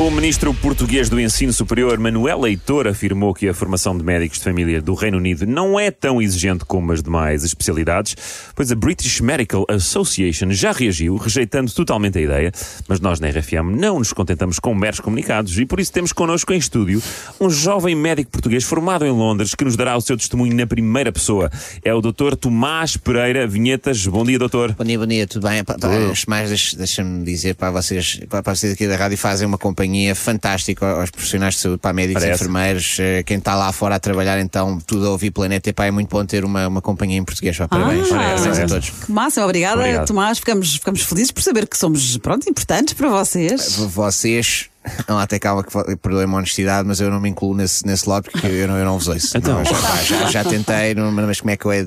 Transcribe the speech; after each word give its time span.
O 0.00 0.10
ministro 0.10 0.54
português 0.54 1.10
do 1.10 1.20
Ensino 1.20 1.52
Superior, 1.52 1.98
Manuel 1.98 2.40
Leitor, 2.40 2.88
afirmou 2.88 3.34
que 3.34 3.46
a 3.46 3.52
formação 3.52 3.96
de 3.96 4.02
médicos 4.02 4.38
de 4.38 4.44
família 4.44 4.80
do 4.80 4.94
Reino 4.94 5.18
Unido 5.18 5.46
não 5.46 5.78
é 5.78 5.90
tão 5.90 6.22
exigente 6.22 6.64
como 6.64 6.90
as 6.90 7.02
demais 7.02 7.44
especialidades, 7.44 8.16
pois 8.56 8.72
a 8.72 8.74
British 8.74 9.20
Medical 9.20 9.66
Association 9.68 10.52
já 10.52 10.72
reagiu, 10.72 11.16
rejeitando 11.18 11.70
totalmente 11.72 12.16
a 12.16 12.22
ideia. 12.22 12.50
Mas 12.88 12.98
nós 12.98 13.20
na 13.20 13.28
RFM 13.28 13.76
não 13.78 13.98
nos 13.98 14.10
contentamos 14.14 14.58
com 14.58 14.74
meros 14.74 15.00
comunicados 15.00 15.58
e 15.58 15.66
por 15.66 15.78
isso 15.78 15.92
temos 15.92 16.14
connosco 16.14 16.50
em 16.54 16.56
estúdio 16.56 17.02
um 17.38 17.50
jovem 17.50 17.94
médico 17.94 18.30
português 18.30 18.64
formado 18.64 19.04
em 19.04 19.10
Londres 19.10 19.54
que 19.54 19.64
nos 19.66 19.76
dará 19.76 19.98
o 19.98 20.00
seu 20.00 20.16
testemunho 20.16 20.56
na 20.56 20.66
primeira 20.66 21.12
pessoa. 21.12 21.50
É 21.84 21.92
o 21.92 22.00
Dr. 22.00 22.36
Tomás 22.40 22.96
Pereira 22.96 23.46
Vinhetas. 23.46 24.06
Bom 24.06 24.24
dia, 24.24 24.38
doutor. 24.38 24.72
Bom 24.72 24.84
dia, 24.84 24.98
bom 24.98 25.06
dia, 25.06 25.26
tudo 25.26 25.46
bem? 25.46 25.62
Antes 26.08 26.24
mais, 26.24 26.48
deixa- 26.48 26.74
deixa-me 26.74 27.22
dizer 27.22 27.54
para 27.54 27.70
vocês, 27.70 28.18
para 28.30 28.42
para 28.42 28.54
vocês 28.54 28.72
aqui 28.72 28.88
da 28.88 28.96
rádio, 28.96 29.18
fazem 29.18 29.46
uma 29.46 29.58
companhia 29.58 29.89
fantástica 30.14 30.86
aos 30.86 31.10
profissionais 31.10 31.54
de 31.54 31.60
saúde, 31.60 31.78
para 31.78 31.92
médicos, 31.92 32.22
Parece. 32.22 32.42
enfermeiros, 32.42 32.96
eh, 33.00 33.22
quem 33.22 33.38
está 33.38 33.54
lá 33.54 33.72
fora 33.72 33.96
a 33.96 34.00
trabalhar, 34.00 34.38
então, 34.40 34.78
tudo 34.86 35.06
a 35.06 35.10
ouvir 35.10 35.30
Planeta 35.30 35.68
e 35.70 35.72
pá, 35.72 35.86
é 35.86 35.90
muito 35.90 36.08
bom 36.08 36.24
ter 36.24 36.44
uma, 36.44 36.66
uma 36.68 36.80
companhia 36.82 37.18
em 37.18 37.24
português. 37.24 37.56
Pá, 37.56 37.68
parabéns, 37.68 38.08
parece, 38.08 38.42
parabéns 38.44 38.58
a 38.58 38.66
todos. 38.66 38.90
Que 38.90 39.12
massa, 39.12 39.44
obrigada, 39.44 39.80
Obrigado. 39.80 40.06
Tomás. 40.06 40.38
Ficamos, 40.38 40.74
ficamos 40.74 41.02
felizes 41.02 41.30
por 41.30 41.42
saber 41.42 41.66
que 41.68 41.76
somos, 41.78 42.16
pronto, 42.18 42.48
importantes 42.48 42.94
para 42.94 43.08
vocês. 43.08 43.76
V- 43.76 43.86
Vocês, 43.86 44.68
não, 45.08 45.18
até 45.18 45.38
calma 45.38 45.62
que 45.64 45.96
perdoem-me 45.96 46.34
a 46.34 46.38
honestidade, 46.38 46.86
mas 46.88 47.00
eu 47.00 47.10
não 47.10 47.20
me 47.20 47.28
incluo 47.28 47.54
nesse, 47.54 47.86
nesse 47.86 48.08
lobby 48.08 48.30
porque 48.30 48.46
eu 48.46 48.66
não, 48.68 48.76
eu 48.78 48.84
não 48.84 48.98
vos 48.98 49.08
ouço. 49.08 49.36
Então. 49.36 49.58
Não, 49.58 49.64
já, 49.64 50.02
já, 50.02 50.30
já 50.30 50.44
tentei, 50.44 50.94
não- 50.94 51.12
mas 51.12 51.40
como 51.40 51.50
é 51.50 51.56
que 51.56 51.64
eu 51.66 51.72
é? 51.72 51.86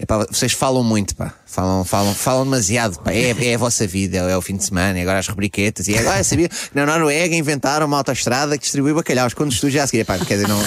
Epá, 0.00 0.26
vocês 0.30 0.52
falam 0.52 0.82
muito, 0.84 1.14
pá. 1.16 1.32
Falam, 1.46 1.84
falam, 1.84 2.14
falam 2.14 2.44
demasiado, 2.44 2.98
pá. 3.00 3.12
É, 3.12 3.30
é 3.30 3.54
a 3.54 3.58
vossa 3.58 3.86
vida, 3.86 4.18
é 4.18 4.36
o 4.36 4.42
fim 4.42 4.56
de 4.56 4.64
semana, 4.64 4.98
e 4.98 5.02
agora 5.02 5.18
as 5.18 5.26
rubriquetas. 5.28 5.88
E 5.88 5.96
agora 5.96 6.22
sabia 6.22 6.48
que 6.48 6.56
na 6.74 6.84
Noruega 6.84 7.34
inventaram 7.34 7.86
uma 7.86 7.96
autoestrada 7.98 8.58
que 8.58 8.64
distribui 8.64 8.92
bacalhaus. 8.92 9.32
Quando 9.32 9.52
estudo 9.52 9.70
já 9.70 9.84
a 9.84 9.86
seguir, 9.86 10.04
pá, 10.04 10.18
quer 10.18 10.34
dizer, 10.34 10.48
não, 10.48 10.58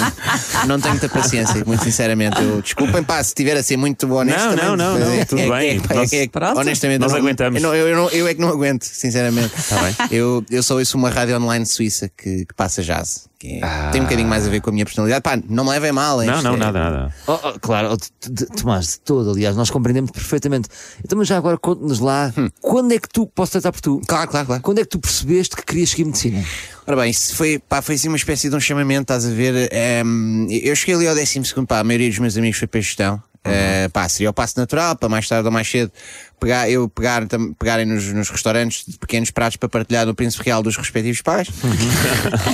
não 0.67 0.79
tenho 0.79 0.95
muita 0.95 1.09
paciência, 1.09 1.63
muito 1.65 1.83
sinceramente. 1.83 2.41
Eu, 2.41 2.61
desculpem, 2.61 3.03
pá, 3.03 3.21
se 3.23 3.29
estiver 3.29 3.55
a 3.55 3.61
ser 3.61 3.77
muito 3.77 4.11
honesto. 4.11 4.55
Não, 4.55 4.75
não, 4.75 4.77
não, 4.77 4.99
não, 4.99 5.11
é- 5.13 5.25
tudo 5.25 5.41
é- 5.41 5.49
bem. 5.49 5.81
é- 5.89 6.23
é 6.23 6.29
honestamente, 6.55 7.01
Nós 7.01 7.13
aguentamos. 7.13 7.61
eu 7.61 7.67
não- 7.67 7.75
eu, 7.75 7.87
eu 7.89 7.95
não, 7.95 8.09
eu 8.09 8.27
é 8.27 8.33
que 8.33 8.41
não 8.41 8.49
aguento, 8.49 8.83
sinceramente. 8.83 9.53
Tá 9.69 9.77
bem. 9.81 9.95
Eu, 10.09 10.43
eu 10.49 10.63
só 10.63 10.75
ouço 10.77 10.97
uma 10.97 11.09
rádio 11.09 11.37
online 11.37 11.65
suíça 11.65 12.09
que, 12.09 12.45
que 12.45 12.53
passa 12.55 12.81
jazz. 12.81 13.27
Que 13.37 13.61
é- 13.63 13.89
Tem 13.91 14.01
um 14.01 14.03
bocadinho 14.03 14.27
mais 14.27 14.45
a 14.45 14.49
ver 14.49 14.59
com 14.59 14.69
a 14.69 14.73
minha 14.73 14.85
personalidade. 14.85 15.21
Pá, 15.21 15.39
não 15.47 15.63
me 15.63 15.69
levem 15.71 15.93
mal, 15.93 16.21
hein? 16.21 16.29
Não, 16.29 16.41
não, 16.41 16.55
é- 16.55 16.57
nada, 16.57 16.79
nada. 16.79 17.15
Oh, 17.25 17.39
oh, 17.41 17.59
claro, 17.59 17.93
oh, 17.93 18.55
Tomás, 18.57 18.87
de 18.87 18.99
todo, 19.23 19.35
aliás, 19.35 19.55
nós 19.55 19.69
compreendemos 19.69 20.11
perfeitamente. 20.11 20.69
Então, 21.03 21.17
mas 21.17 21.27
já 21.27 21.37
agora 21.37 21.57
conte-nos 21.57 21.99
lá, 21.99 22.33
quando 22.61 22.93
é 22.93 22.99
que 22.99 23.09
tu, 23.09 23.27
posso 23.27 23.53
tratar 23.53 23.71
por 23.71 23.81
tu? 23.81 24.01
Claro, 24.07 24.29
claro, 24.29 24.47
claro. 24.47 24.61
Quando 24.61 24.79
é 24.79 24.83
que 24.83 24.89
tu 24.89 24.99
percebeste 24.99 25.55
que 25.55 25.63
querias 25.63 25.89
seguir 25.89 26.05
medicina? 26.05 26.43
Ora 26.87 26.97
bem, 26.97 27.11
isso 27.11 27.35
foi, 27.35 27.59
pá, 27.59 27.81
foi 27.81 27.95
assim 27.95 28.07
uma 28.07 28.17
espécie 28.17 28.49
de 28.49 28.55
um 28.55 28.59
chamamento, 28.59 29.01
estás 29.01 29.25
a 29.25 29.29
ver? 29.29 29.69
Ehm, 29.71 30.47
eu 30.49 30.75
cheguei 30.75 30.95
ali 30.95 31.07
ao 31.07 31.15
12 31.15 31.45
segundo, 31.45 31.67
pá, 31.67 31.79
a 31.79 31.83
maioria 31.83 32.09
dos 32.09 32.19
meus 32.19 32.37
amigos 32.37 32.57
foi 32.57 32.67
para 32.67 32.79
a 32.79 32.81
gestão. 32.81 33.21
Eh, 33.43 33.87
pá, 33.89 34.07
seria 34.09 34.29
o 34.29 34.33
passo 34.33 34.59
natural, 34.59 34.95
para 34.95 35.07
mais 35.07 35.27
tarde 35.27 35.45
ou 35.45 35.51
mais 35.51 35.69
cedo 35.69 35.91
pegar, 36.39 36.69
eu 36.69 36.87
pegar, 36.89 37.27
tam- 37.27 37.53
pegarem 37.53 37.85
nos, 37.85 38.05
nos 38.13 38.29
restaurantes 38.29 38.85
de 38.87 38.97
pequenos 38.97 39.31
pratos 39.31 39.57
para 39.57 39.69
partilhar 39.69 40.05
no 40.05 40.15
príncipe 40.15 40.43
real 40.45 40.63
dos 40.63 40.75
respectivos 40.77 41.21
pais. 41.21 41.49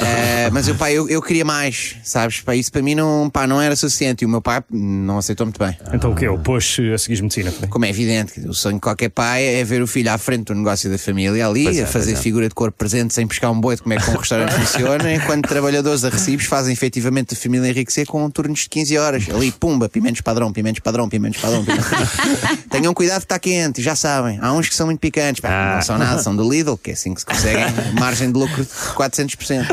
Eh, 0.06 0.50
mas 0.52 0.68
eu, 0.68 0.76
pá, 0.76 0.92
eu, 0.92 1.10
eu 1.10 1.22
queria 1.22 1.44
mais, 1.44 1.96
sabes? 2.04 2.42
Pá, 2.42 2.56
isso 2.56 2.72
para 2.72 2.82
mim 2.82 2.96
não, 2.96 3.30
pá, 3.30 3.48
não 3.48 3.62
era 3.62 3.76
suficiente 3.76 4.24
e 4.24 4.26
o 4.26 4.30
meu 4.30 4.42
pai 4.42 4.64
não 4.70 5.18
aceitou 5.18 5.46
muito 5.46 5.58
bem. 5.60 5.78
Então 5.94 6.12
o 6.12 6.16
quê? 6.16 6.28
O 6.28 6.38
pôs 6.38 6.78
a 6.94 6.98
seguir 6.98 7.22
medicina? 7.22 7.52
Foi? 7.52 7.68
Como 7.68 7.86
é 7.86 7.90
evidente, 7.90 8.40
o 8.42 8.54
sonho 8.54 8.76
de 8.76 8.82
qualquer 8.82 9.10
pai 9.10 9.44
é 9.44 9.64
ver 9.64 9.82
o 9.82 9.88
filho 9.88 10.12
à 10.12 10.18
frente 10.18 10.46
do 10.46 10.56
negócio 10.56 10.90
da 10.90 10.98
família 10.98 11.48
ali, 11.48 11.80
é, 11.80 11.84
a 11.84 11.88
fazer 11.88 12.14
é. 12.14 12.16
figura 12.16 12.48
de 12.48 12.56
corpo 12.56 12.78
presente 12.78 13.14
sem 13.14 13.26
pescar 13.26 13.52
um 13.52 13.60
boi 13.60 13.76
de 13.76 13.82
como 13.82 13.94
é 13.94 13.98
que 13.98 14.10
um 14.10 14.16
restaurante 14.16 14.54
funciona, 14.60 15.14
enquanto 15.14 15.48
trabalhadores 15.48 16.04
a 16.04 16.10
recibos 16.10 16.46
fazem 16.46 16.74
efetivamente 16.74 17.34
a 17.34 17.38
família 17.38 17.70
enriquecer 17.70 18.06
com 18.06 18.30
turnos 18.30 18.62
de 18.62 18.70
15 18.70 18.98
horas. 18.98 19.26
Ali, 19.34 19.52
pumba, 19.52 19.90
pimentos 19.90 20.22
padrão, 20.22 20.52
pimentos 20.52 20.82
padrão, 20.82 21.10
pimentos 21.10 21.42
padrão. 21.42 21.64
Pimentos 21.64 21.90
padrão. 21.90 22.08
Tenham 22.70 22.94
cuidado 22.94 23.20
que 23.20 23.26
está 23.26 23.40
quente, 23.40 23.75
já 23.82 23.96
sabem. 23.96 24.38
Há 24.42 24.52
uns 24.54 24.70
que 24.70 24.76
são 24.76 24.86
muito 24.88 25.00
picantes, 25.00 25.40
pá, 25.42 25.50
Ah. 25.50 25.76
não 25.76 25.82
são 25.82 25.98
nada, 25.98 26.22
são 26.22 26.36
do 26.36 26.50
Lidl, 26.50 26.78
que 26.78 26.92
é 26.92 26.94
assim 26.94 27.14
que 27.14 27.20
se 27.22 27.26
conseguem 27.26 27.66
margem 28.00 28.32
de 28.32 28.38
lucro 28.38 28.64
de 28.64 28.70
400%. 28.70 29.66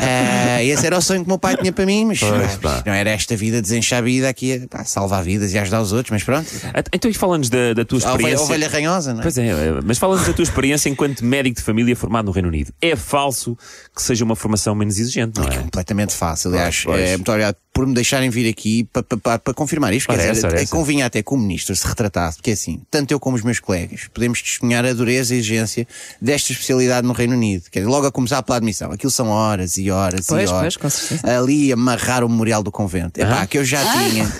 Eh, 0.00 0.64
esse 0.66 0.86
era 0.86 0.96
o 0.96 1.02
sonho 1.02 1.20
que 1.20 1.26
o 1.26 1.28
meu 1.28 1.38
pai 1.38 1.56
tinha 1.56 1.72
para 1.72 1.86
mim, 1.86 2.04
mas 2.06 2.20
Pois, 2.20 2.56
pá, 2.56 2.82
não 2.86 2.92
era 2.92 3.10
esta 3.10 3.36
vida 3.36 4.28
aqui 4.28 4.62
a 4.64 4.68
pá, 4.78 4.84
salvar 4.84 5.22
vidas 5.22 5.52
e 5.52 5.58
ajudar 5.58 5.80
os 5.80 5.92
outros, 5.92 6.10
mas 6.10 6.22
pronto. 6.22 6.48
Então, 6.92 7.10
e 7.10 7.14
falando 7.14 7.48
da, 7.48 7.74
da 7.74 7.84
tua 7.84 7.98
experiência. 7.98 8.38
a 8.38 8.42
ovelha 8.42 8.68
ranhosa, 8.68 9.12
não 9.12 9.20
é? 9.20 9.22
Pois 9.22 9.38
é, 9.38 9.46
é, 9.48 9.80
mas 9.84 9.98
falando 9.98 10.24
da 10.26 10.32
tua 10.32 10.42
experiência 10.42 10.88
enquanto 10.88 11.24
médico 11.24 11.56
de 11.56 11.62
família 11.62 11.94
formado 11.96 12.26
no 12.26 12.32
Reino 12.32 12.48
Unido. 12.48 12.72
É 12.80 12.96
falso 12.96 13.56
que 13.94 14.02
seja 14.02 14.24
uma 14.24 14.36
formação 14.36 14.74
menos 14.74 14.98
exigente, 14.98 15.38
não 15.40 15.48
é? 15.48 15.56
Completamente 15.58 16.14
fácil. 16.14 16.50
Aliás, 16.50 16.82
Pois, 16.84 16.96
pois. 16.98 17.10
eh, 17.10 17.16
muito 17.16 17.28
obrigado 17.30 17.56
por 17.72 17.86
me 17.86 17.94
deixarem 17.94 18.28
vir 18.28 18.48
aqui 18.48 18.84
para 18.84 19.02
pa, 19.02 19.16
pa, 19.16 19.38
pa 19.38 19.54
confirmar 19.54 19.94
isto. 19.94 20.08
Quer 20.08 20.16
dizer, 20.16 20.28
essa, 20.30 20.48
eh, 20.48 20.62
essa. 20.62 20.76
convinha 20.76 21.06
até 21.06 21.22
que 21.22 21.32
o 21.32 21.36
ministro 21.36 21.74
se 21.74 21.86
retratasse, 21.86 22.36
porque 22.36 22.50
assim, 22.50 22.82
tanto 22.90 23.12
eu 23.12 23.18
como 23.18 23.36
os 23.36 23.42
meus 23.42 23.60
colegas 23.60 24.08
podemos 24.12 24.42
testemunhar 24.42 24.84
a 24.84 24.92
dureza 24.92 25.34
e 25.34 25.38
exigência 25.38 25.86
desta 26.20 26.52
especialidade 26.52 27.06
no 27.06 27.14
Reino 27.14 27.34
Unido. 27.34 27.64
Quer 27.70 27.80
dizer, 27.80 27.90
logo 27.90 28.06
a 28.06 28.12
começar 28.12 28.42
pela 28.42 28.58
admissão. 28.58 28.92
Aquilo 28.92 29.10
são 29.10 29.28
horas 29.28 29.78
e 29.78 29.90
horas 29.90 30.26
Pois, 30.26 30.50
e 30.50 30.52
horas. 30.52 30.76
pois, 30.76 30.76
com 30.76 30.90
certeza. 30.90 31.36
Ali 31.36 31.72
amarrar 31.72 32.22
o 32.24 32.28
memorial 32.28 32.62
do 32.62 32.70
convento. 32.70 33.18
Epá, 33.18 33.46
que 33.46 33.56
eu 33.56 33.64
já 33.64 33.80
tinha. 33.92 34.30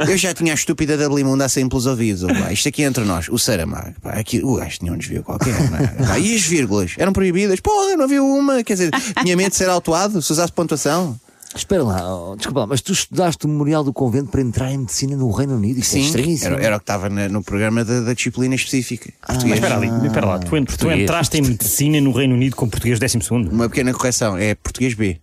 Eu 0.08 0.16
já 0.16 0.34
tinha 0.34 0.52
a 0.52 0.54
estúpida 0.54 0.96
da 0.96 1.08
Belimunda 1.08 1.44
a 1.44 1.48
sair 1.48 1.68
pelos 1.68 1.86
ouvidos. 1.86 2.22
Opa, 2.24 2.52
isto 2.52 2.68
aqui 2.68 2.82
entre 2.82 3.04
nós, 3.04 3.28
o 3.28 3.38
Saramago. 3.38 3.94
Pá, 4.02 4.12
aqui, 4.12 4.40
o 4.42 4.56
gajo 4.56 4.78
tinha 4.78 4.92
um 4.92 4.96
desvio 4.96 5.22
qualquer. 5.22 5.54
Não 5.70 5.78
é? 5.78 5.86
Pá, 6.06 6.18
e 6.18 6.34
as 6.34 6.42
vírgulas? 6.42 6.94
Eram 6.98 7.12
proibidas? 7.12 7.60
Porra, 7.60 7.96
não 7.96 8.04
havia 8.04 8.22
uma. 8.22 8.64
Quer 8.64 8.74
dizer, 8.74 8.90
tinha 9.22 9.36
medo 9.36 9.50
de 9.50 9.56
ser 9.56 9.68
autuado 9.68 10.20
se 10.20 10.32
usasse 10.32 10.52
pontuação. 10.52 11.18
Espera 11.54 11.82
lá, 11.82 12.14
oh, 12.30 12.36
desculpa 12.36 12.60
lá, 12.60 12.66
mas 12.68 12.80
tu 12.80 12.92
estudaste 12.92 13.44
o 13.44 13.48
Memorial 13.48 13.82
do 13.82 13.92
Convento 13.92 14.30
para 14.30 14.40
entrar 14.40 14.70
em 14.72 14.78
medicina 14.78 15.16
no 15.16 15.30
Reino 15.32 15.56
Unido? 15.56 15.80
Isso 15.80 15.96
é 15.96 16.00
Sim, 16.00 16.06
estranhíssimo. 16.06 16.54
era, 16.54 16.64
era 16.64 16.76
o 16.76 16.78
que 16.78 16.84
estava 16.84 17.08
na- 17.10 17.28
no 17.28 17.42
programa 17.42 17.84
da, 17.84 18.00
da 18.02 18.12
disciplina 18.14 18.54
específica. 18.54 19.12
Mas 19.20 19.36
Português. 19.38 19.58
espera 19.58 19.76
ali, 19.76 20.06
espera 20.06 20.26
lá. 20.26 20.38
Tu, 20.38 20.56
en- 20.56 20.64
tu 20.64 20.68
português. 20.68 21.00
entraste 21.00 21.38
em 21.38 21.42
medicina 21.42 22.00
no 22.00 22.12
Reino 22.12 22.34
Unido 22.34 22.54
com 22.54 22.68
português 22.68 23.00
12 23.00 23.20
segundo? 23.22 23.50
Uma 23.50 23.68
pequena 23.68 23.92
correção, 23.92 24.38
é 24.38 24.54
português 24.54 24.94
B. 24.94 25.18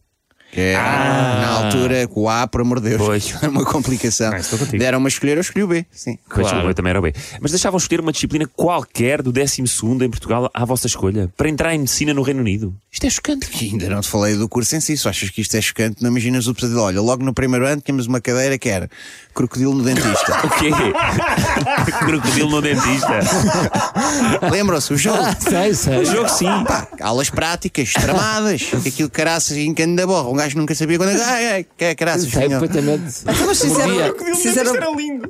Que 0.49 0.61
é, 0.61 0.73
na 0.75 1.47
altura, 1.65 2.07
com 2.07 2.21
o 2.21 2.29
A, 2.29 2.47
por 2.47 2.61
amor 2.61 2.79
de 2.79 2.89
Deus, 2.91 3.01
Pois. 3.01 3.33
era 3.41 3.49
uma 3.51 3.65
complicação. 3.65 4.31
Ah, 4.31 4.37
estou 4.39 4.57
contigo. 4.57 4.77
Deram 4.79 4.97
uma 4.99 5.09
escolher, 5.09 5.35
eu 5.37 5.41
escolhi 5.41 5.63
o 5.63 5.67
B. 5.67 5.85
Sim. 5.91 6.17
Pois, 6.33 6.47
Claro. 6.47 6.61
o 6.61 6.65
meu 6.65 6.73
também 6.73 6.89
era 6.91 6.99
o 6.99 7.01
B. 7.01 7.13
Mas 7.41 7.51
deixavam 7.51 7.77
escolher 7.77 7.99
uma 7.99 8.13
disciplina 8.13 8.45
qualquer 8.55 9.21
do 9.21 9.31
12 9.33 9.61
em 9.61 10.09
Portugal 10.09 10.49
à 10.53 10.63
vossa 10.63 10.87
escolha 10.87 11.29
para 11.35 11.49
entrar 11.49 11.75
em 11.75 11.79
medicina 11.79 12.13
no 12.13 12.21
Reino 12.21 12.39
Unido. 12.39 12.73
Isto 12.97 13.05
é 13.05 13.09
chocante. 13.11 13.63
E 13.63 13.69
ainda 13.69 13.89
não 13.89 14.01
te 14.01 14.07
falei 14.07 14.35
do 14.35 14.49
curso 14.49 14.75
em 14.75 14.79
si. 14.79 14.97
Se 14.97 15.07
achas 15.07 15.29
que 15.29 15.39
isto 15.39 15.55
é 15.55 15.61
chocante, 15.61 16.01
não 16.01 16.09
imaginas 16.09 16.47
o 16.47 16.55
pesadelo. 16.55 16.81
Olha, 16.81 16.99
logo 16.99 17.23
no 17.23 17.31
primeiro 17.31 17.67
ano 17.67 17.79
tínhamos 17.79 18.07
uma 18.07 18.19
cadeira 18.19 18.57
que 18.57 18.67
era 18.67 18.89
crocodilo 19.35 19.75
no 19.75 19.83
dentista. 19.83 20.35
O 20.47 20.49
quê? 20.49 20.71
Crocodilo 21.99 22.49
no 22.49 22.61
dentista. 22.61 23.19
Lembram-se? 24.49 24.93
O 24.93 24.97
jogo. 24.97 25.19
Ah, 25.21 25.35
sei, 25.39 25.75
sei. 25.75 25.99
O 25.99 26.05
jogo 26.05 26.29
sim. 26.29 26.45
Pá, 26.65 26.87
aulas 26.99 27.29
práticas, 27.29 27.93
tramadas, 27.93 28.63
que 28.81 28.89
aquilo 28.89 29.09
caraças 29.09 29.55
em 29.57 29.73
cana 29.73 29.95
da 29.95 30.07
borra. 30.07 30.29
Um 30.29 30.35
gajo 30.35 30.57
nunca 30.57 30.73
sabia 30.73 30.97
quando. 30.97 31.09
Ai, 31.21 31.51
ai, 31.51 31.65
que 31.77 31.85
é 31.85 31.93
caraças, 31.93 32.31
Sei 32.31 32.49
perfeitamente. 32.49 33.03
Mas 33.25 33.61
fizeram, 33.61 34.35
se 34.35 34.41
fizeram, 34.41 34.73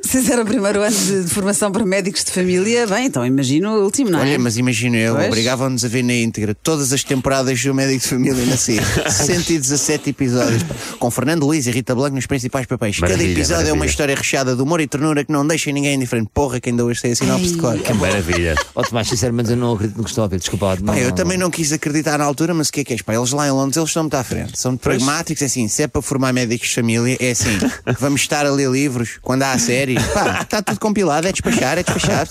se 0.01 0.09
fizeram 0.09 0.43
o 0.43 0.45
primeiro 0.45 0.81
ano 0.81 0.95
de, 0.95 1.23
de 1.23 1.29
formação 1.29 1.71
para 1.71 1.85
médicos 1.85 2.23
de 2.23 2.31
família, 2.31 2.87
bem, 2.87 3.07
então 3.07 3.25
imagino 3.25 3.71
o 3.71 3.83
último, 3.83 4.11
não 4.11 4.19
é? 4.19 4.21
Olha, 4.21 4.39
mas 4.39 4.55
imagino 4.57 4.95
eu, 4.95 5.15
obrigavam-nos 5.15 5.83
a 5.83 5.87
ver 5.89 6.03
na 6.03 6.13
íntegra 6.13 6.55
todas 6.55 6.93
as 6.93 7.03
temporadas 7.03 7.56
do 7.63 7.73
Médico 7.73 8.01
de 8.03 8.07
Família 8.07 8.45
na 8.45 8.57
SIC. 8.57 8.81
117 9.09 10.09
episódios, 10.09 10.63
com 10.99 11.09
Fernando 11.11 11.45
Luiz 11.45 11.67
e 11.67 11.71
Rita 11.71 11.93
Blanco 11.95 12.15
nos 12.15 12.25
principais 12.25 12.65
papéis. 12.65 12.99
Cada 12.99 13.13
Maravilha, 13.13 13.31
episódio 13.33 13.61
é 13.61 13.65
uma 13.65 13.69
maravilha. 13.77 13.89
história 13.89 14.15
recheada 14.15 14.55
de 14.55 14.61
humor 14.61 14.81
e 14.81 14.87
ternura 14.87 15.23
que 15.23 15.31
não 15.31 15.45
deixa 15.45 15.71
ninguém 15.71 15.95
indiferente. 15.95 16.29
Porra, 16.33 16.59
quem 16.59 16.71
ainda 16.71 16.85
hoje 16.85 17.01
tem 17.01 17.11
a 17.11 17.15
sinopse 17.15 17.53
de 17.53 17.57
cor. 17.57 17.77
Que 17.77 17.93
maravilha. 17.93 18.55
Oh, 18.75 18.81
Tomás, 18.81 19.07
sinceramente, 19.07 19.51
eu 19.51 19.57
não 19.57 19.73
acredito 19.73 19.97
no 19.97 20.03
que 20.03 20.09
estou 20.09 20.23
a 20.23 20.27
ver. 20.27 20.39
Desculpa. 20.39 20.75
Não, 20.81 20.93
Pá, 20.93 20.99
eu 20.99 21.09
não, 21.09 21.15
também 21.15 21.37
não 21.37 21.49
quis 21.49 21.71
acreditar 21.71 22.17
na 22.17 22.25
altura, 22.25 22.53
mas 22.53 22.69
o 22.69 22.71
que 22.71 22.81
é 22.81 22.83
que 22.83 22.93
és? 22.93 23.01
Pá, 23.01 23.15
eles 23.15 23.31
lá 23.31 23.47
em 23.47 23.51
Londres 23.51 23.77
eles 23.77 23.89
estão 23.89 24.03
muito 24.03 24.15
à 24.15 24.23
frente. 24.23 24.59
São 24.59 24.77
pragmáticos, 24.77 25.41
é 25.41 25.45
assim, 25.45 25.67
se 25.67 25.83
é 25.83 25.87
para 25.87 26.01
formar 26.01 26.33
médicos 26.33 26.69
de 26.69 26.75
família, 26.75 27.17
é 27.19 27.31
assim, 27.31 27.57
vamos 27.99 28.21
estar 28.21 28.45
a 28.45 28.51
ler 28.51 28.69
livros 28.69 29.17
quando 29.21 29.43
há 29.43 29.51
a 29.53 29.59
série. 29.59 29.95
Pá, 30.13 30.41
está 30.41 30.61
tudo 30.61 30.79
compilado, 30.79 31.27
é 31.27 31.31
despachar, 31.31 31.77
é 31.77 31.83
despachar. 31.83 32.27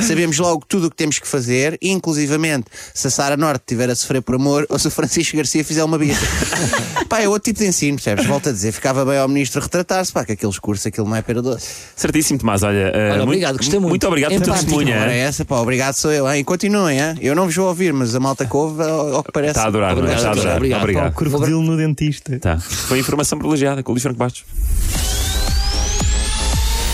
Sabemos 0.00 0.38
logo 0.38 0.64
tudo 0.66 0.86
o 0.86 0.90
que 0.90 0.96
temos 0.96 1.18
que 1.18 1.26
fazer, 1.26 1.78
inclusivamente 1.82 2.66
se 2.94 3.06
a 3.06 3.10
Sara 3.10 3.36
Norte 3.36 3.62
estiver 3.62 3.90
a 3.90 3.94
sofrer 3.94 4.22
por 4.22 4.36
amor 4.36 4.61
ou 4.68 4.78
se 4.78 4.88
o 4.88 4.90
Francisco 4.90 5.36
Garcia 5.36 5.64
fizer 5.64 5.84
uma 5.84 5.98
bicha. 5.98 6.20
Pá, 7.08 7.20
é 7.20 7.28
outro 7.28 7.44
tipo 7.44 7.58
de 7.60 7.66
ensino, 7.66 7.96
percebes? 7.96 8.26
Volto 8.26 8.48
a 8.48 8.52
dizer, 8.52 8.72
ficava 8.72 9.04
bem 9.04 9.18
ao 9.18 9.28
ministro 9.28 9.60
retratar-se, 9.60 10.10
pá, 10.12 10.24
que 10.24 10.32
aqueles 10.32 10.58
cursos, 10.58 10.86
aquilo 10.86 11.06
não 11.06 11.14
é 11.16 11.20
pera 11.20 11.42
doce. 11.42 11.68
Certíssimo, 11.94 12.38
Tomás. 12.38 12.62
Olha, 12.62 12.76
eh, 12.76 12.88
Olha, 12.88 13.10
muito, 13.16 13.22
obrigado, 13.24 13.56
gostei 13.58 13.78
muito. 13.78 13.90
Muito 13.90 14.06
obrigado 14.06 14.32
Empático, 14.32 14.54
testemunho. 14.54 14.96
Ora, 14.96 15.12
hein? 15.12 15.20
é 15.20 15.24
essa, 15.24 15.44
pá, 15.44 15.56
obrigado 15.56 15.94
sou 15.94 16.10
eu, 16.10 16.30
hein? 16.30 16.40
E 16.40 16.44
continuem, 16.44 16.98
hein? 16.98 17.14
Eu 17.20 17.34
não 17.34 17.44
vos 17.44 17.54
vou 17.54 17.66
ouvir, 17.66 17.92
mas 17.92 18.14
a 18.14 18.20
malta 18.20 18.46
que 18.46 18.56
ouve, 18.56 18.82
ao, 18.82 19.16
ao 19.16 19.24
que 19.24 19.30
parece. 19.30 19.50
Está 19.52 19.64
a 19.64 19.66
adorar, 19.66 19.94
não 19.94 19.98
é? 19.98 20.02
Obrigado, 20.02 20.18
Está 20.18 20.28
a 20.28 20.32
adorar. 20.32 20.56
obrigado. 20.56 20.80
Obrigado. 20.80 21.04
Pá, 21.04 21.10
o 21.10 21.14
crocodilo 21.14 21.62
no 21.62 21.76
dentista. 21.76 22.38
Tá. 22.38 22.58
Foi 22.58 22.98
informação 22.98 23.38
privilegiada 23.38 23.82
com 23.82 23.92
o 23.92 23.94
Luís 23.94 24.02
Franco 24.02 24.18
Bastos. 24.18 24.44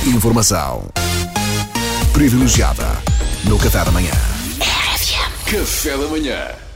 Informação 0.07 0.89
privilegiada 2.13 2.87
no 3.45 3.59
Café 3.59 3.85
da 3.85 3.91
Manhã. 3.93 4.13
Café 5.51 5.97
da 5.97 6.07
manhã. 6.09 6.68